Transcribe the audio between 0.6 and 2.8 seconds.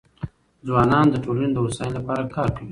ځوانان د ټولنې د هوساینې لپاره کار کوي.